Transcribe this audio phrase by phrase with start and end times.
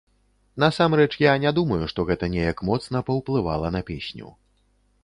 [0.63, 4.37] Насамрэч, я не думаю, што гэта неяк моцна паўплывала на песню.